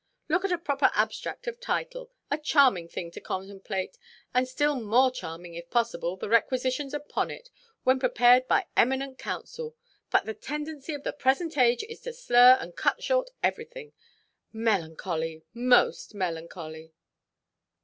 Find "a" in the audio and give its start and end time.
0.51-0.57, 2.31-2.39